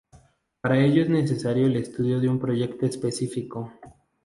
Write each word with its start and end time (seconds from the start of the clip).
Para 0.61 0.83
ello 0.83 1.03
es 1.03 1.09
necesario 1.09 1.67
el 1.67 1.75
estudio 1.77 2.19
de 2.19 2.27
un 2.27 2.39
proyecto 2.39 2.87
específico. 2.87 3.71